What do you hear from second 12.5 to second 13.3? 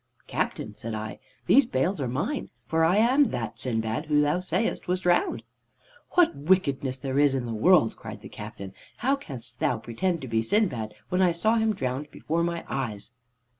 eyes?'